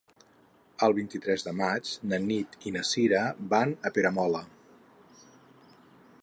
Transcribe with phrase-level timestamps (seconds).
[0.85, 3.21] El vint-i-tres de maig na Nit i na Sira
[3.53, 4.43] van a Peramola.